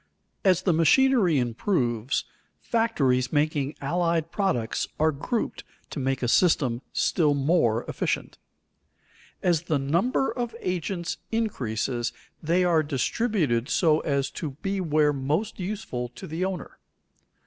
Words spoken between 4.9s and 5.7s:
are grouped